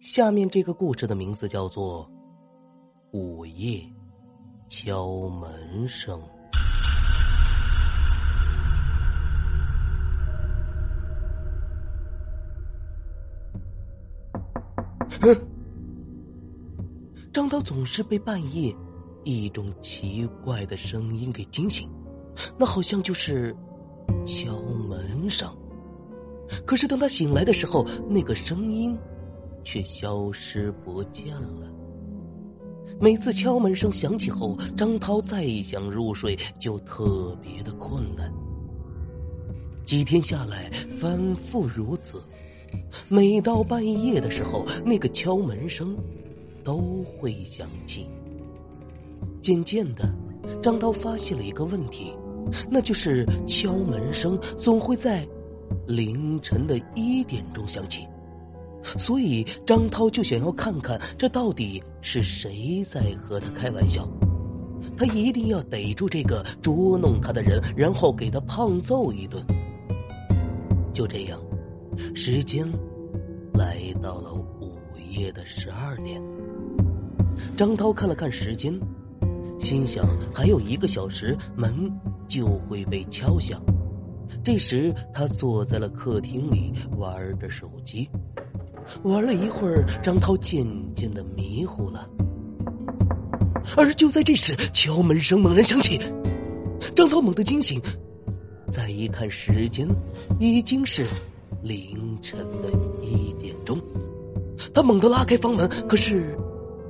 [0.00, 2.08] 下面这个故事的名字叫做
[3.18, 3.82] 《午夜
[4.68, 6.20] 敲门声》。
[17.32, 18.74] 张涛总是被半夜
[19.24, 21.90] 一种奇怪的声音给惊醒，
[22.56, 23.54] 那好像就是
[24.24, 25.48] 敲门声。
[26.64, 28.96] 可是当他醒来的时候，那个声音
[29.70, 31.70] 却消失不见了。
[32.98, 38.32] 每次敲门声响起后，张涛再想入睡就特别的困难。
[39.84, 42.18] 几天下来，反复如此。
[43.08, 45.94] 每到半夜的时候，那个敲门声
[46.64, 48.06] 都会响起。
[49.42, 50.10] 渐渐的，
[50.62, 52.14] 张涛发现了一个问题，
[52.70, 55.28] 那就是敲门声总会在
[55.86, 58.06] 凌晨的一点钟响起。
[58.82, 64.08] 所以，张涛就想要看看这到底是谁在和他开玩笑。
[64.96, 69.44] 他一定要逮住这个捉弄他的人，然后给他胖揍一顿。
[70.92, 71.40] 就这样。
[72.14, 72.64] 时间
[73.54, 74.78] 来到了午
[75.10, 76.22] 夜的十二点，
[77.56, 78.72] 张涛看了看时间，
[79.58, 81.90] 心想还有一个小时门
[82.28, 83.60] 就会被敲响。
[84.44, 88.08] 这时他坐在了客厅里玩着手机，
[89.02, 92.08] 玩了一会儿，张涛渐渐的迷糊了。
[93.76, 96.00] 而就在这时，敲门声猛然响起，
[96.94, 97.80] 张涛猛地惊醒，
[98.66, 99.88] 再一看时间，
[100.38, 101.06] 已经是。
[101.60, 102.70] 凌晨的
[103.02, 103.80] 一点钟，
[104.72, 106.38] 他猛地拉开房门，可是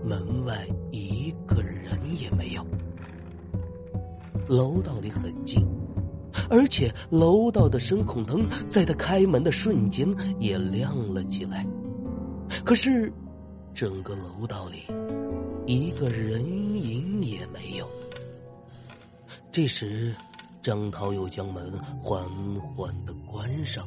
[0.05, 0.55] 门外
[0.91, 2.63] 一个人也没有。
[4.47, 5.67] 楼道里很静，
[6.51, 10.07] 而且楼道的声控灯在他开门的瞬间
[10.39, 11.67] 也亮了起来。
[12.65, 13.13] 可是，
[13.75, 14.83] 整个楼道里
[15.67, 17.89] 一个人影也没有。
[19.53, 20.15] 这时，
[20.63, 21.73] 张涛又将门
[22.03, 22.23] 缓
[22.75, 23.85] 缓的关上。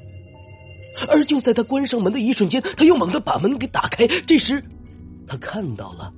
[1.10, 4.06] 而就在他关上门的一瞬间，他又猛地把门给打开。
[4.28, 4.64] 这时，
[5.26, 6.14] 他看到了，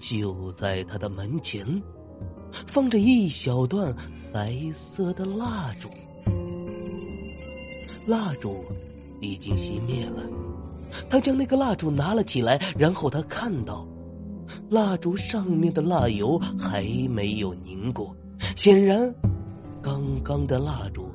[0.00, 1.64] 就在他的门前，
[2.66, 3.94] 放着一小段
[4.32, 5.88] 白色的蜡烛。
[8.06, 8.64] 蜡烛
[9.20, 10.22] 已经熄灭了，
[11.08, 13.86] 他将那个蜡烛拿了起来，然后他看到，
[14.70, 18.14] 蜡烛上面的蜡油还没有凝固，
[18.56, 19.14] 显然，
[19.82, 21.08] 刚刚的蜡烛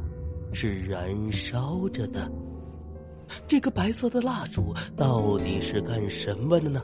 [0.53, 2.31] 是燃烧着的。
[3.47, 6.81] 这个白色的蜡烛到底是干什么的呢？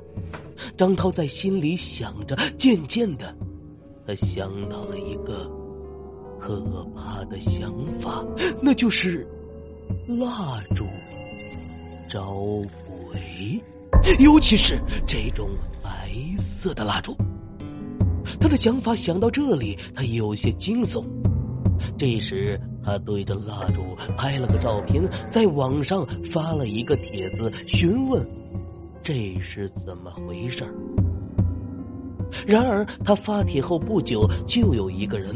[0.78, 3.36] 张涛在心里想着，渐渐的，
[4.06, 5.52] 他想到了一个
[6.40, 8.26] 可怕的想法，
[8.62, 9.28] 那就是
[10.20, 10.86] 蜡烛
[12.10, 12.38] 招
[13.08, 13.64] 鬼，
[14.20, 15.50] 尤其是这种
[15.84, 15.92] 白
[16.38, 17.16] 色的蜡烛。
[18.40, 21.04] 他的想法想到这里，他有些惊悚。
[21.98, 22.60] 这时。
[22.84, 28.26] 他对着蜡烛拍了个照片，在网上发了一个帖子，询问
[29.04, 30.64] 这是怎么回事
[32.46, 35.36] 然而，他发帖后不久，就有一个人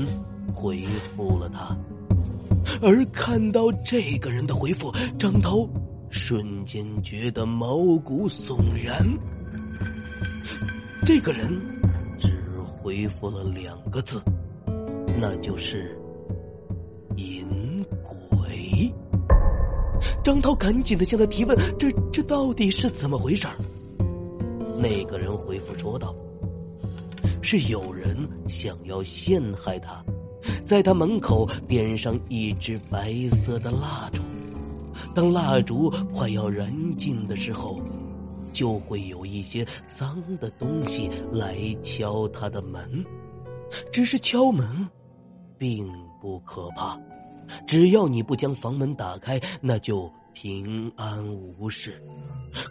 [0.53, 0.83] 回
[1.13, 1.75] 复了他。
[2.81, 4.89] 而看到这个人的回复，
[5.19, 5.67] 张涛
[6.11, 9.03] 瞬间觉得毛骨悚然。
[11.03, 11.49] 这个人
[12.19, 12.29] 只
[12.61, 14.21] 回复了两个字，
[15.19, 15.97] 那就是。
[17.17, 18.91] 引鬼！
[20.23, 23.45] 张涛赶紧的向他提问：“这这到底是怎么回事？”
[24.79, 26.15] 那个人回复说道
[27.43, 28.17] ：“是有人
[28.47, 30.03] 想要陷害他，
[30.65, 34.21] 在他门口点上一支白色的蜡烛，
[35.13, 37.81] 当蜡烛快要燃尽的时候，
[38.53, 43.05] 就会有一些脏的东西来敲他的门。
[43.91, 44.87] 只是敲门，
[45.57, 45.87] 并……”
[46.21, 46.95] 不可怕，
[47.65, 51.27] 只要你不将房门打开，那就平安
[51.57, 51.99] 无事。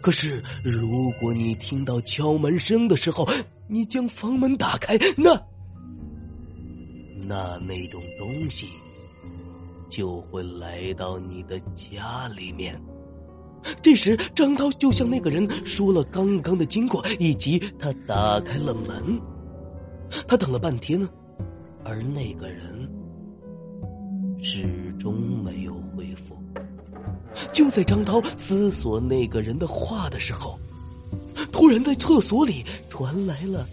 [0.01, 0.87] 可是，如
[1.19, 3.27] 果你听到敲门声的时候，
[3.67, 5.33] 你将房门打开，那
[7.27, 8.67] 那那种东西
[9.91, 12.81] 就会来到你的家里面。
[13.81, 19.21] 这时，张涛就向那个人说了刚刚的经过，以及他打开了门。
[20.27, 21.09] 他等了半天呢，
[21.83, 22.89] 而那个人。
[24.41, 24.63] 始
[24.97, 26.35] 终没有回复。
[27.53, 30.57] 就在张涛思索那个人的话的时候，
[31.51, 33.67] 突然在厕所里传来了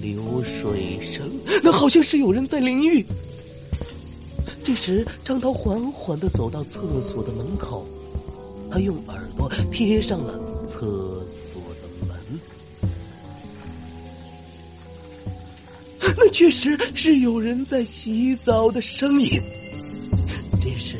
[0.00, 1.28] 流水声，
[1.62, 3.04] 那好像是有人在淋浴。
[4.62, 7.86] 这时张涛缓缓的走到厕所的门口
[8.70, 12.40] 他用耳朵贴上了厕所的门。
[16.16, 19.30] 那确实是有人在洗澡的声音。
[20.60, 20.96] 这时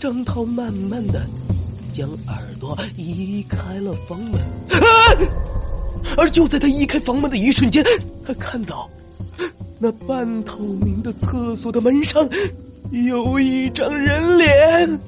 [0.00, 1.24] 张涛慢慢的
[1.92, 4.40] 将耳朵移开了房门。
[6.16, 7.84] 而就在他移开房门的一瞬间
[8.24, 8.90] 他看到
[9.82, 12.24] 那半透明的厕所的门上
[12.92, 15.00] 有一张人脸。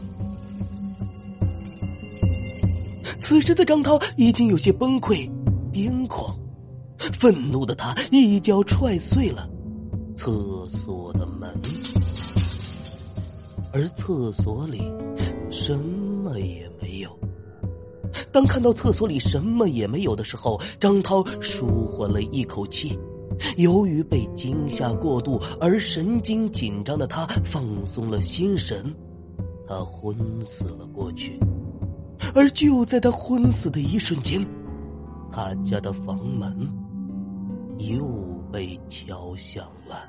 [3.21, 5.31] 此时的张涛已经有些崩溃、
[5.73, 6.37] 癫狂。
[6.99, 9.49] 愤怒的他一脚踹碎了
[10.17, 11.49] 厕所的门，
[13.73, 14.83] 而厕所里
[15.53, 17.17] 什么也没有。
[18.33, 22.99] 当看到厕所里什么也没有的时候，张涛舒缓了一口气。
[23.57, 28.95] 由于被惊吓过度而神经紧张的他放松了心神，
[29.67, 31.39] 他昏死了过去。
[32.35, 34.45] 而就在他昏死的一瞬间，
[35.31, 36.69] 他家的房门。
[37.79, 38.07] 又
[38.53, 40.09] 被敲响了。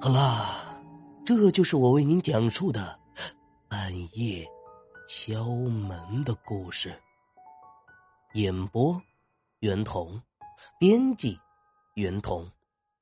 [0.00, 0.54] 好啦，
[1.24, 2.96] 这就是我为您讲述的
[3.68, 4.46] 半夜
[5.28, 6.98] 敲门的故事。
[8.32, 8.98] 演播：
[9.58, 10.22] 袁童，
[10.80, 11.38] 编辑：
[11.96, 12.50] 袁童。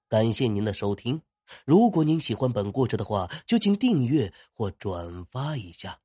[0.08, 1.22] 感谢您的收听。
[1.64, 6.00] 如果您喜欢本故事的话，就请订阅或转发一下。